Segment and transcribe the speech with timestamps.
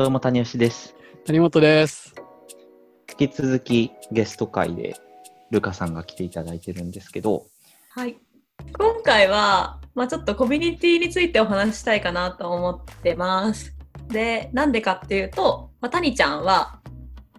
[0.00, 0.94] どうも谷吉です。
[1.26, 2.14] 谷本です。
[3.20, 4.96] 引き続きゲスト会で
[5.50, 7.44] ルカさんが来ていただいてるんですけど、
[7.90, 8.16] はい。
[8.78, 13.76] 今回は、まあ、ちょっとコミュニティについてお話ししたいかなと思ってます。
[14.08, 16.80] で、なんでかっていうと、まあ、谷ちゃんは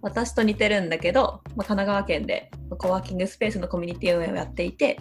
[0.03, 4.99] 私と似てるんだけど、まあ、神奈川県でコワーキングスペースのコミュニティ運営をやっていて、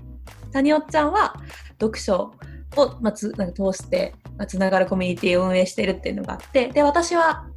[0.50, 1.34] 谷尾ちゃんは
[1.78, 2.32] 読書
[2.76, 7.49] を、まあ、つなんか通して、まあ、つながるコミュニティを運営しているっていうのがあって、で、私は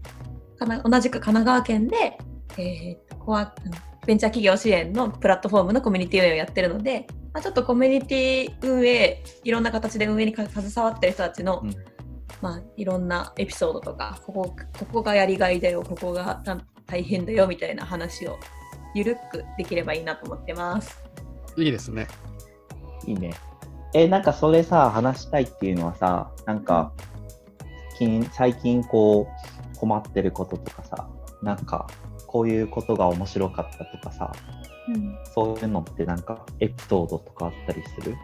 [0.65, 2.17] 同じく神奈川県で、
[2.57, 3.53] えーとコア
[4.05, 11.73] ベンチャー企業支援のプラットフォームのコミュニティ運営をやってるので、まあ、ちょっとコミュニティ運営いろんな形で運営にか携わってる人たちの、うん
[12.41, 18.37] まあ、いろんなエピソードとかここここがやりがいだよここがな大変だよみたいな話を
[18.93, 21.03] ゆるくできればいいなと思ってます。
[21.55, 22.07] いいですね。
[23.07, 23.33] いいね。
[23.93, 26.93] え、なんかそれさ、話したいっていうのはさ、なんか、
[27.97, 31.09] 近最近こう、困ってることとかさ、
[31.41, 31.87] なんか、
[32.27, 34.31] こういうことが面白かったとかさ、
[34.87, 35.17] うん。
[35.33, 38.15] そういうのってなんかエピソードとかあったりする？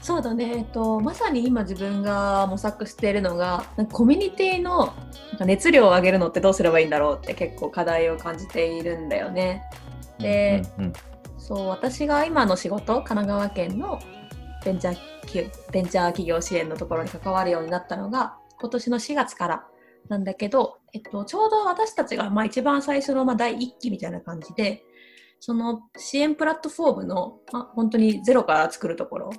[0.00, 4.92] そうだね、えっと、まさに今自分が模索しているのがコミュニティの
[5.38, 9.62] 熱量を上げるのってどうすればいいんだろうって結構課題を感じているんだよね。
[10.18, 10.92] でうんうん。
[11.38, 14.00] そう私が今の仕事神奈川県の
[14.64, 19.64] ベンチャー企ベンチャー企業支援のところに関わるようになったのが今年の4月から
[20.08, 24.84] なんだけど、えっと、ちょうど私たちがまあ一番最初のまあ第1期みたいな感じで
[25.40, 29.30] その支援プラットフォームの、まあ、本当にゼロから作るところ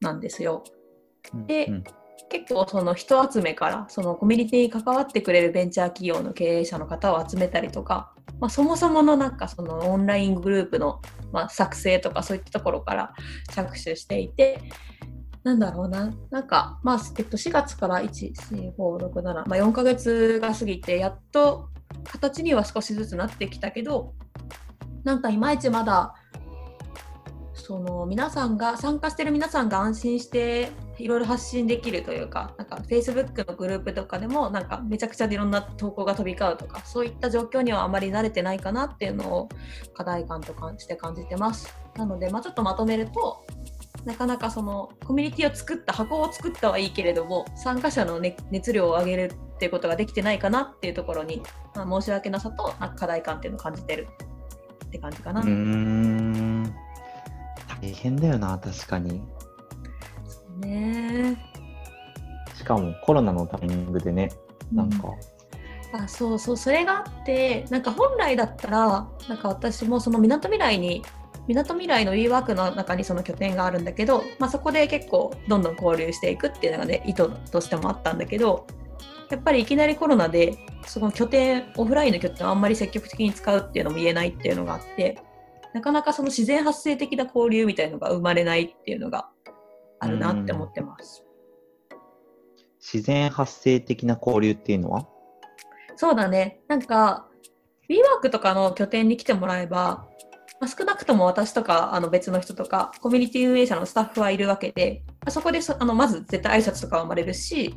[0.00, 0.64] なんですよ。
[1.34, 1.84] うんでうん
[2.30, 11.00] 結構その人集めからそのコミュニティに関わってくれるベンチャー企業の経営者の方を集めたりとか、まあ、そもそものなんかそのオンライングループの、
[11.32, 13.14] まあ、作成とかそういったところから
[13.52, 14.60] 着手していて
[15.42, 16.12] なんだろうな。
[16.30, 21.70] なんか、まあえっと、4月から14567、まあ、4ヶ月が過ぎてやっと
[22.04, 24.14] 形には少しずつなってきたけど
[25.04, 26.14] なんかいまいちまだ
[27.54, 39.48] その皆さんが参加してる皆さんが安心していろいろ発信できるというかなんか Facebook のグループとかでもなんかめちゃくちゃいろんな投稿が飛び交うとかそういった状況にはあまり慣れてないかなっていうのを
[39.94, 41.72] 課題感と感じて感じてます。
[41.96, 43.44] なので、まあ、ちょっとまとめると
[44.04, 51.42] なかなかそのコミュニティを作った箱を作ったはいいけれども参加者の、ね、熱量を上げるっていうことができてないかなっていうところに、
[51.74, 54.08] まあ、申し訳なさとなんか課題感っていうのを感じてる。
[54.86, 55.40] って感じかな。
[55.40, 56.74] うーん。
[57.80, 59.22] 大変だよな、確かに。
[60.58, 61.36] ね。
[62.56, 64.30] しかもコロナのタイミングでね、
[64.72, 65.08] なんか、
[65.92, 66.56] あそうそう。
[66.56, 71.02] それがあってなんか本来だったらなんか私もそのみなとみらいに
[71.48, 78.66] みなとみらいの WeWork の中にその拠点があるんだけど、まあ、そこで結構どんどん交流していくっていうのがね意図としてもあったんだけど
[79.30, 85.18] やっぱりいきなりコロナでその拠点オフラインの拠点をあんまり積極的に使うっていうのも言えないっていうのがあって
[85.74, 89.28] なかなかその自然発生的な交流みたいのが生まれないっていうのが
[90.00, 91.24] あるなって思ってます。
[92.80, 95.06] 自然発生的な交流っていうのは？
[95.96, 96.62] そうだね。
[96.66, 97.28] なんか、
[97.90, 100.09] WeWork とかの拠点に来てもらえば、まあ、
[100.66, 107.74] 少なくとも私とかあの別の人とか、コミュニティ運営者のスタッフはいるわけで、まあそこであのまず絶対挨拶とかは生まれるし、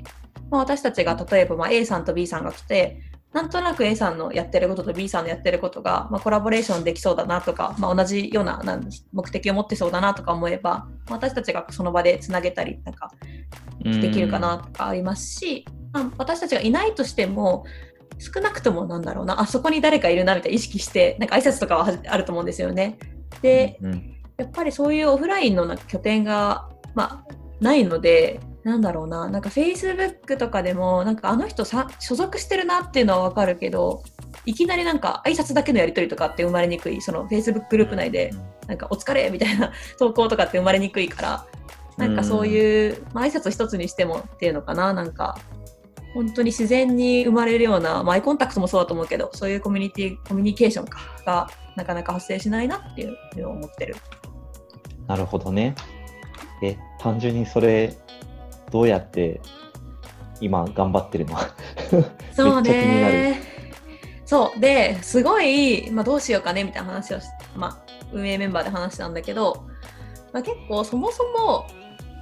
[0.49, 2.99] まあ、私たちが例えばまあ A さんと B さんが来て、
[3.31, 8.61] なんとなく A さんのやってることと B さんのやってることが、まあ、コラボレーションできそうだなとか、まあ、同じような
[9.11, 13.11] 目的を持ってそうだなとか思えば、まあ私たちがその場でつなげたり、なんか
[13.83, 17.65] できるかなとかありますし、まあ私たちがいないとしても
[18.19, 22.97] 少なくともなんだろうなあそこに誰かいるなみたいな意識してなんか挨拶とかははあると思うんですよね。
[23.41, 34.03] でうんやっぱりそういうオフラインのなんか拠点が、まあ、ないのでなんだろうななんか Facebook とかでもなんかあの人さ所属してるなっていうのは分かるけど
[34.45, 38.33] いきなりなんか挨拶だけのやり取りとかって生まれにくいその Facebook グループ内で
[38.67, 41.45] なんかお疲れみたいな 投稿とかって生まれにくいから
[41.97, 45.37] なんかそういう、まあ、挨拶一つにしてもっていうのかななんか
[46.13, 53.95] 本当に自然に生まれるような、まあ、アイコンタクトもそうだと思うけどそういうコミュニティコミュニケーションかがなかなか発生しないなっていうのを思ってる。
[55.07, 55.75] なるほどね。
[56.61, 57.97] え、単純にそれ、
[58.71, 59.41] どうやって
[60.39, 61.37] 今頑張ってるの？
[62.33, 63.41] そうね
[64.25, 69.67] そうですごい、まあ、どうしようかねみたいな話をし、まあ、運営メンバーで話したんだけど、
[70.31, 71.67] まあ、結構そもそも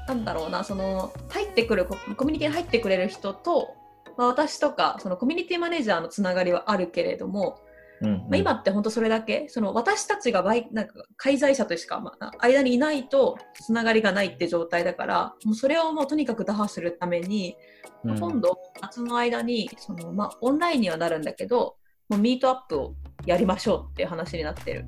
[0.08, 3.76] なんだろうなその入ってくるココミュニティに入ってくれる人と、
[4.18, 7.60] まあ、私とかそのコミュニティマネージャーのつながりはあるけれども
[8.02, 8.18] うんうん。
[8.22, 9.48] まあ、今って本当それだけ？
[9.48, 17.56] その私たちがバイなんか介在者としか、まあ、間にいないとつながりがないって状態だからもうそれをもうとにかく打破するために、
[18.04, 18.20] うん。
[18.20, 21.76] 今度夏の間にその、まあ、オンラインにはなるんだけど
[22.10, 24.88] もうミートアップをやりましょうっていう話になってる。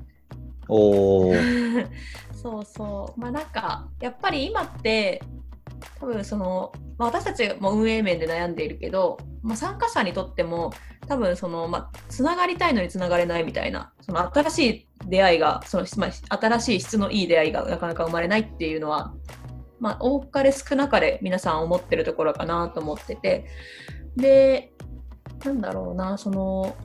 [0.68, 1.88] おー。
[2.34, 3.20] そうそう。
[3.20, 5.22] まあなんかやっぱり今って
[6.00, 10.72] 多分その、まあ、私たちも運営面で悩んでいるけど、まあ、参加者にとっても
[11.06, 19.14] 多分その、まあ、つながりたいのにつながれないみたいなその新しい出会いがその、まあ、新しい質のいい出会いがなかなか生まれないっていうのは、
[19.80, 23.46] まあ、多かれ少なかれ皆さん思ってるところかなと思ってて。
[24.16, 24.72] で
[25.44, 26.76] なんだろうなその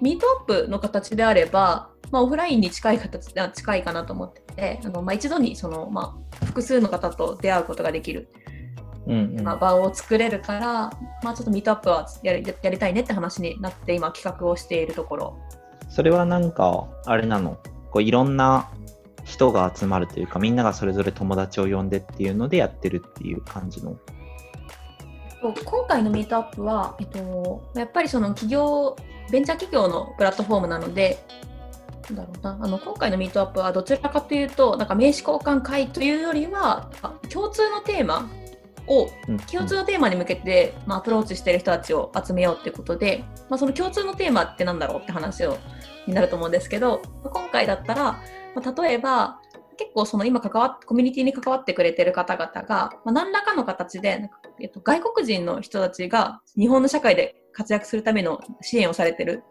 [0.00, 8.28] ミートアップの形であれば、まあ、オフラインに近い形あ近いかなと思っててあの、まあ、一度にその、まあ、複数の方と出会うことができる、
[9.06, 10.90] うんうんまあ、場を作れるから、
[11.22, 15.38] まあ、ちょっとミートアップはやりやりたいねって話になって今企画をしているところ。
[15.88, 17.58] それはなんか、あれなの？
[17.90, 18.70] こういろんな
[19.24, 23.96] 人が集まるというか、みんながそれぞれ友達を呼んでっていうのでやってるっていう感じの？
[25.40, 28.96] 今回のミートアップは、えっと、やっぱりその企業
[29.30, 31.24] ベンチャー企業のプラットフォームなので
[32.10, 38.28] なんだろうなあの今回のミートアップはどちらかというとなんか名刺交換会というよりはあ共通のテーマ
[38.88, 39.36] をうん。
[39.38, 45.58] 共通のテーマに向けて、まあ、アプローチしている人たちを集めようっていうことで、まあ、その共通のテーマってなんだろうって話を
[46.06, 48.02] になると思うんですけど今回だったら、
[48.54, 49.40] まあ、例えば
[49.78, 59.44] 結構その今関わっコミュニティに関わってくれてる方々が、まあ、何らかの形でなんか、えっと、外国人の人たちが日本の社会で活躍するための支援をされてる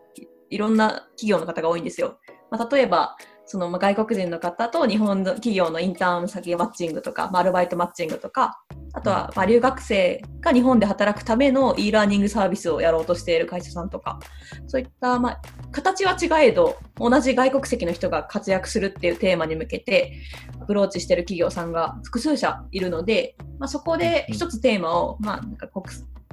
[0.50, 2.20] いろんな企業の方が多いんですよ。
[2.52, 8.62] まあ、例えばそのまあ外国人の方と日本の企業のインターン先マッチングとか、まあアルバイトマッチングとか
[8.94, 14.20] あとはまあ留学生が日本で働くための e ラーニングサービスをやろうとしている会社さんとか
[14.68, 15.42] そういった、まあ、
[15.72, 20.14] 形は違えど同じ外国籍の人が活躍するっていうテーマに向けて
[20.62, 25.86] アプローチしている企業さんが複数社いるので、まあ、そこで一つテーマを、まあ、なんか国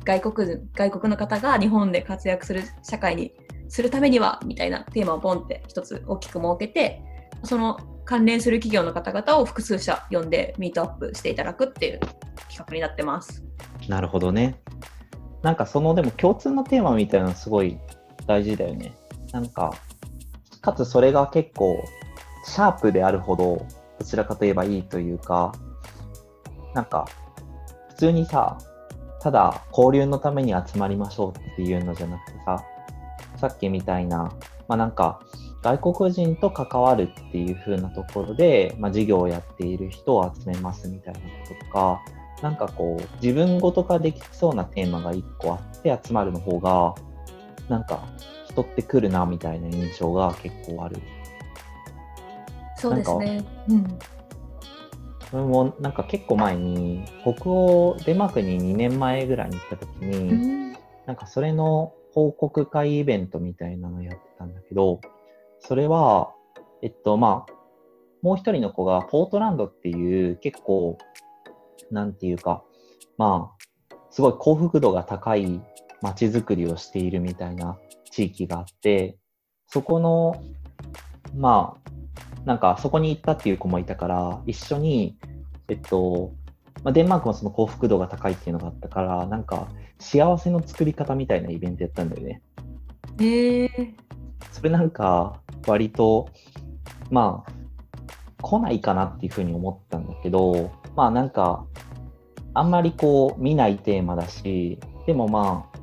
[0.04, 3.32] 外国人外国の方が日本で活躍する社会に
[3.74, 7.02] するためにはみたいなテーマをポンって一つ大きく設けて
[7.42, 13.42] その関連する企業の方々を複数社呼んでミートアップしていただくっていう企画になってます。
[13.88, 14.60] なるほどね。
[15.42, 17.76] なんかそのでも共通のテーマみたいなのすごい
[18.28, 18.94] 大事だよね。
[19.32, 19.74] なんか、
[20.60, 21.84] かつそれが結構
[22.44, 23.66] シャープであるほど
[23.98, 25.52] どちらかといえばいいというか、
[26.74, 27.08] なんか
[27.88, 28.56] 普通にさ、
[29.20, 32.64] ただ交流のために集まりましょうっていうのじゃなくてさ、
[33.48, 34.32] さっきみたいな、
[34.68, 35.20] まあなんか
[35.62, 42.02] 外国人と関わるっていう風なところで、まあ、事業をやっている人を集めますみたいなこととか、
[42.42, 46.94] なんかこう、自分ごと化できそうなテーマが一個あって集まるの方が、
[47.68, 48.06] なんか
[48.48, 50.98] 人って来るなみたいな印象が結構ある。
[52.76, 53.44] そうですね。
[53.68, 53.98] うん。
[55.30, 60.64] それもなんか結構前に、北欧、デンマークに2年前ぐらいに行った時に、うん
[61.06, 65.00] なんかそれの報告会イベントみたいなのやってたんだけど、
[65.58, 66.32] それは、
[66.80, 67.52] えっと、まあ、
[68.22, 70.96] もう一人の子がポートランドっていう結構、
[71.90, 72.62] なんていうか、
[73.18, 75.60] まあ、すごい幸福度が高い
[76.02, 77.76] 街づくりをしているみたいな
[78.12, 79.18] 地域があって、
[79.66, 80.40] そこの、
[81.36, 85.18] まあ、なんかそこに行ったっていう子もいたから、一緒に、
[85.68, 86.32] えっと、
[86.82, 92.42] まあ、デンマークもその幸福度が高いっていうのがあったから、なんか幸せの作り方みたいなイベントやったんだよね。
[93.20, 93.94] へえ
[94.52, 96.28] それなんか割と、
[97.10, 97.52] まあ、
[98.42, 101.66] 来ないかなっていうふうに思ったんだけど、まあなんか、
[102.52, 105.78] あんまりこう見ないテーマだし、でもまあ、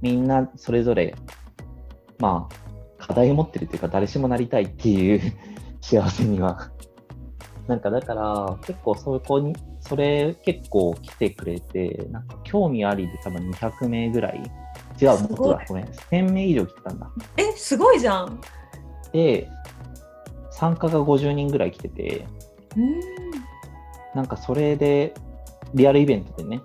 [0.00, 1.14] みんなそれぞれ、
[2.18, 5.20] まあ、課題を持ってるっていうか、誰しもなりたいっていう
[5.80, 6.70] 幸せには。
[7.68, 9.54] なんかだから、結構そこに、
[9.86, 14.42] それ結構来てくれて、なんか興味ありで多分200名ぐらい。
[15.00, 15.84] 違う、もっとだ、ごめん。
[15.84, 17.10] 1000名以上来てたんだ。
[17.36, 18.40] え、すごいじゃん。
[19.12, 19.48] で、
[20.50, 22.26] 参加が50人ぐらい来てて、
[22.76, 23.00] うん。
[24.14, 25.14] なんかそれで、
[25.74, 26.60] リアルイベントでね、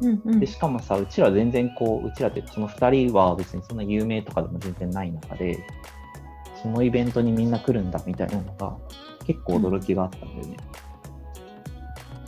[0.00, 5.58] うんうんでしかもさ、うちら全然こう、うちらってその2人は別にそんな有名とかでも全然ない中で、
[6.62, 8.76] そのイベントにみんな来るんだみたいなのが
[9.26, 10.56] 結構驚きがあったんだよね。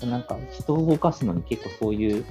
[0.06, 2.24] なんか人を動かすのに結構そういう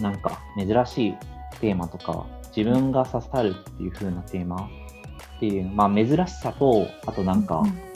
[0.00, 1.14] なんか珍しい
[1.60, 4.68] テーマとか自分が刺さるっていう風なテーマ
[5.36, 7.92] っていう、まあ珍しさと、あとなんか、うん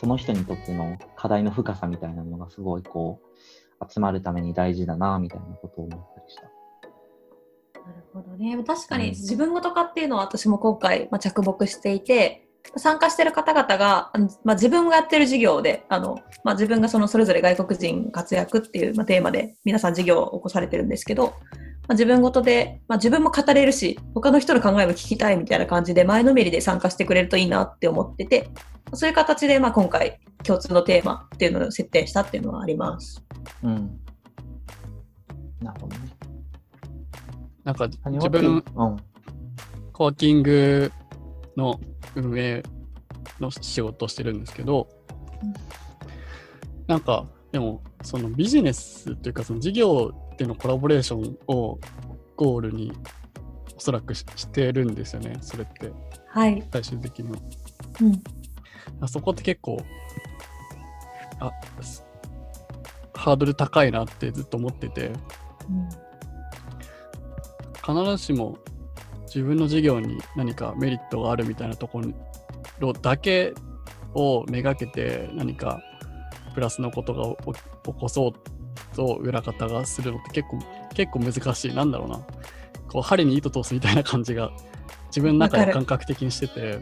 [0.00, 6.42] その人にとっての課題の深さみたいなのがすごいこう集まるために大事だなみたいなことを思ったりした。
[6.44, 8.56] なるほどね。
[8.64, 14.10] 確かにうん自分ごと化っていうのは私も今回、まあ、着目していて、参加してる方々が、
[14.44, 21.32] まあ、自分がやってる事業で、あのまあ、自分がそのそれぞれ外国人活躍っていう、まあ、テーマで皆さん事業を起こされてるんですけど、ま
[21.90, 28.48] あ、自分ごとで、まあ、自分も語れるし、他の人の考えも聞きたいみたいな感じで前のめりで参加してくれるといいなって思ってて、
[28.94, 33.24] そういう形で、まあ、今回共通のテーマっていうのを設定したっていうのはあります。
[33.62, 33.98] うん。
[35.60, 36.08] なるほどね。
[37.64, 38.62] なんか谷自分、うん。
[39.92, 40.92] コワーキング
[41.56, 41.80] の
[42.14, 42.62] 運営
[43.40, 44.88] の仕事をしてるんですけど、
[45.42, 45.80] うん
[46.90, 51.78] なんか、でも、そのビジネスというか、その事業でのコラボレーションを
[52.34, 52.92] ゴールに
[53.76, 55.92] おそらくししてるんですよね、それって、
[56.26, 56.68] はい。
[56.72, 57.28] 最終的に。
[58.00, 58.22] うん。
[59.00, 59.80] あそこって結構、
[61.38, 62.04] あ、す
[63.14, 65.12] ハードル高いなってずっと思ってて、
[67.86, 68.58] 必ずしも
[69.32, 72.02] 自分の事業に何かメリットがあるみたいなとこ
[72.80, 73.54] ろだけ
[74.14, 75.80] をめがけて何か
[76.52, 77.60] プラスのことが起
[77.92, 80.58] 起こそうと裏方がするのって結構
[80.94, 82.20] 結構難しいなんだろうな
[82.88, 84.50] こう針に糸通すみたいな感じが
[85.06, 86.78] 自分の中で感覚的にしてて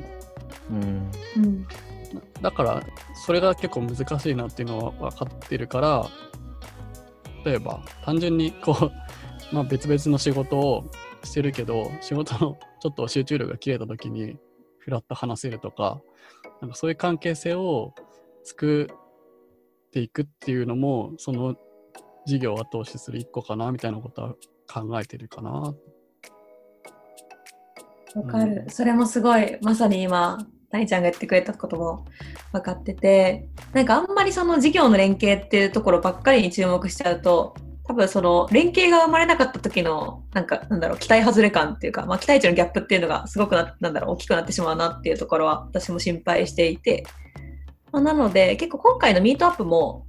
[0.70, 1.10] うん。
[1.36, 1.66] うん。
[2.40, 2.82] だから
[3.26, 6.08] それが結構難しいなっていうのは分かってるから
[7.44, 8.90] 例えば単純にこ
[9.52, 10.90] う、まあ、別々の仕事を
[11.28, 14.36] してるけど仕事のちょっと集中力が切れた時に
[14.78, 16.00] フラッと話せるとか
[16.60, 17.94] なんかそういう関係性を
[18.42, 21.54] 作っていくっていうのもその
[22.26, 24.34] 事業を後押しする一個かなみたいなことは
[24.66, 25.50] 考えてるかな。
[25.50, 25.74] わ
[28.26, 30.38] かる、うんそれもすごいまさに今
[30.70, 32.04] 谷ちゃんが言ってくれたことも
[32.52, 37.54] 分かっててなんかあんまりその事業の連携っていうところばっかりに注目しちゃうと
[37.88, 47.04] 多分その連携が生まれなかった時のなんかなんだろう期待外れ感っていうか、まあ、期待値のギャップっていうのがすごくななんだろう大きくなってしまうなっていうところは私も心配していて、
[47.90, 50.06] まあ、なので結構今回のミートアップも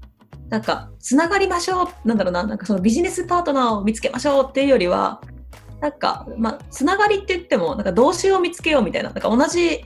[0.50, 5.22] なんかつながりましょうなんだろうななんかそのビジネスパートナーを見つけましょうっていうよりは
[5.82, 9.86] なんか、まあ、つながりって言っても、なんか動詞を見つけようみたいな、なんか同じ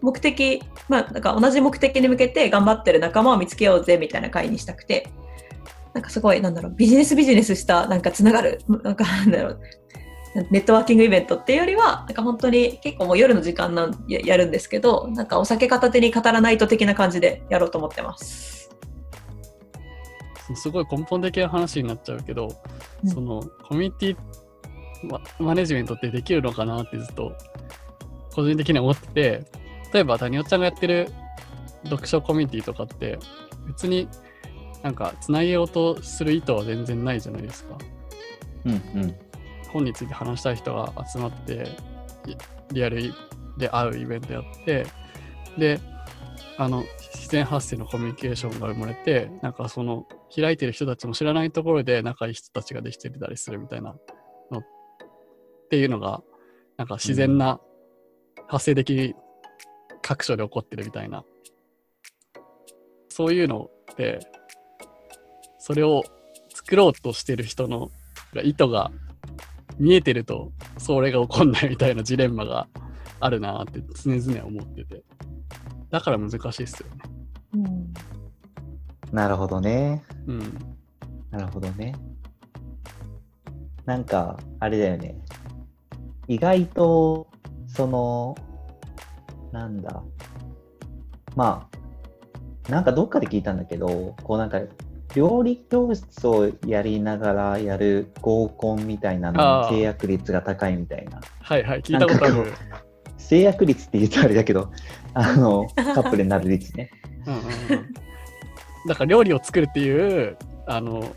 [0.00, 5.08] 目的、まあ、なんか同じ目的に向けて頑張ってる仲間を見つけようぜみたいな会にしたくて、
[5.94, 9.60] なんかすごい、なんだろう、ビジネスビジネスした、なんかつながる、なんかなんだろう、
[10.50, 18.70] ネットワーキングイベントっていうよりは、なんか本当に結構もう夜の時間なんややるんですけど、なんかお酒片手に語らないと的な感じでやろうと思ってます。
[20.54, 22.48] すごい根本的な話になっちゃうけど、
[23.04, 24.16] うんそのコミュニティ
[25.06, 27.32] ママネジメントってできるのかなってずっと
[28.34, 29.44] 個人的には思ってて
[29.94, 31.10] 例えば谷尾ちゃんがやってる
[31.84, 33.18] 読書コミュニティとかって
[33.66, 34.08] 別に
[34.82, 37.78] なんかつなげようとする意図は全然ないじゃないですか
[38.64, 39.14] うんうん。
[39.72, 41.68] 本について話したい人が集まって
[42.26, 42.36] い
[42.72, 43.12] リアル
[43.56, 44.86] で会うイベントやって
[45.58, 45.80] で
[46.58, 46.84] あの
[47.14, 53.94] 自然発生のコミュニケーションが生まれてなんかその開いてる人たちも知らないところで仲いい人たちができてたりするみたいな
[54.50, 54.62] のっ
[55.70, 56.22] ていうのが
[56.76, 57.60] なんか自然な
[58.48, 59.14] 発生的に
[60.02, 61.24] 各所で起こってるみたいな
[63.08, 64.20] そういうのって
[65.70, 66.02] それを
[66.52, 67.92] 作ろうとしてる人の
[68.42, 68.90] 意図が
[69.78, 72.66] 見えてるとそれが起こんないみたいなジレンマが
[73.20, 75.04] あるなって常々思ってて
[75.90, 76.96] だから難しいっすよね
[77.54, 77.92] うん
[79.12, 80.02] なるほどね。
[80.26, 80.40] うん
[81.30, 81.94] なるほどね。
[83.84, 85.16] なんか、あれだよね。
[86.26, 87.28] 意外と、
[87.68, 88.34] その、
[89.52, 90.02] なんだ。
[91.36, 91.68] ま
[92.66, 94.60] あ、なんかどっかで聞いたんだけど、こうなんか、
[95.14, 101.20] 料理教室をやりながらやる合コンみたいなのあーの制約率が高いみたいな。
[101.40, 102.52] はいはい聞いたことある
[103.18, 104.70] 制約率って言うとあれだけど、
[105.14, 106.90] あの、 カップルになる率ね。
[107.26, 107.94] うんうんうん
[108.88, 111.14] だから料理を作るっていうあの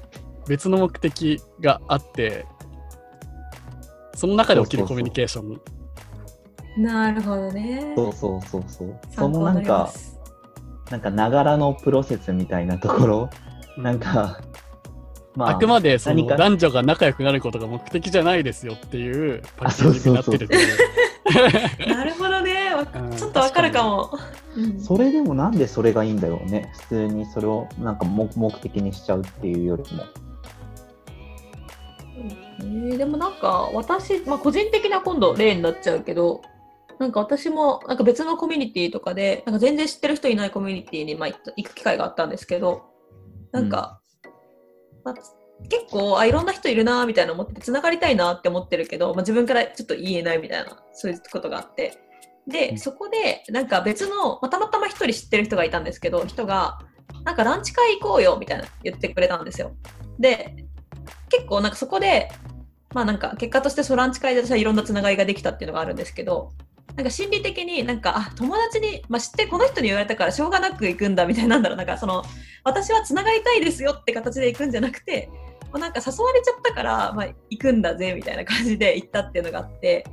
[0.50, 2.45] 別の目的があって
[4.15, 5.62] その中で起きるコミュニケーション
[6.77, 7.93] なるほどね。
[7.95, 9.00] そうそうそうそう。
[9.12, 9.91] そのなんか。
[10.89, 13.29] なんか、ながらのプロセスみたいなところ、
[13.77, 14.39] なんか、
[15.36, 20.48] まあくまでその何か男女が仲良くなることが目的じゃないですよっていうパッケージになってる
[21.88, 22.72] なるほどね。
[23.18, 24.12] ちょっとわかるかも。
[24.56, 26.72] うんそれでもなんでそれがいいんだろうね。
[26.74, 30.03] 普通にそれをなんか目目的にしちゃうっていうよりも。
[32.15, 36.42] えーでもなんか私、まあ、個人的な今度例になっちゃうけど
[37.00, 42.92] なんか私もなんか別のコミュニティとかでなんか全然知ってる人いないコミュニティにま行く機会があったんですけど
[43.53, 44.01] なんか、
[45.05, 45.15] まあ
[45.69, 51.98] 結構あいろんな人いるなみたいな思ってつながりたいなって思ってるけど、まあ、自分からちょっと言えないみたいなそういうことがあって。
[52.48, 52.77] で、うん。
[52.77, 56.79] そこでなんか別の、まあ、たまたま一人知ってる人がいたんですけど人が
[57.24, 59.72] なんかランチ会行こうよみたいな言ってくれたんですよ。
[60.19, 60.65] で
[61.29, 62.29] 結構なんかそこで
[62.93, 66.51] まあなんか結果としてそのランチ会で私はいろんなつながりができたっていうのがあるんですけど
[66.95, 72.23] なんか心理的になんかあ友達に、まあ、知ってこの人に言われたからしょうがなく行くんだみたいなんだろうなんかその
[72.63, 75.29] 私はつながりたいですよって形で行くんじゃなくて、
[75.71, 80.05] まあ、なんか誘われちゃったから、まあ、行くんだぜみたいな感じで行ったっていうのがあって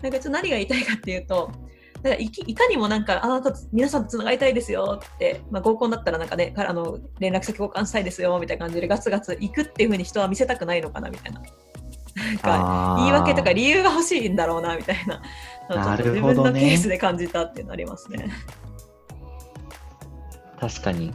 [0.00, 1.50] なんかちょっと何が言いたいかっていうと
[2.02, 11.42] だかいいかにもなんかあなた皆さんとつながりたいですよって、まあ、合コンだったらなんかねあの連絡先交換したいですよみたいな感じでガツガツ行くっていうふうに人は見せたくないのかなみたいな。
[12.18, 15.22] なんか言い訳とか理由が欲しいんだろうなみたいな
[15.68, 18.30] なるほどね分のケースで感じたっていうのありますね。
[20.58, 21.12] 確かに。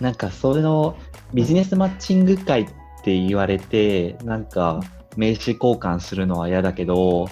[0.00, 0.96] なんかそれの
[1.32, 2.66] ビジネスマッチング会っ
[3.04, 4.80] て言われて、なんか
[5.16, 7.28] 名刺交換するのは嫌だけど、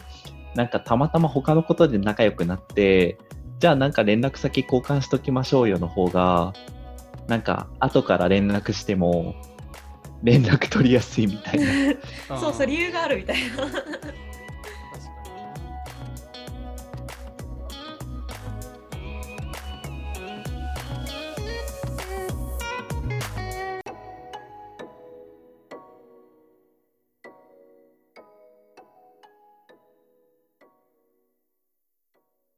[0.55, 3.19] なんかたまたま他のことで仲良くなって、
[3.59, 6.53] じゃあなんか連絡先交換しときましょうよの方が、
[7.27, 9.35] なんか後から連絡しても
[10.23, 11.67] 連絡取りやすいみたいな。
[12.39, 13.67] そうそう理由があるみたいな。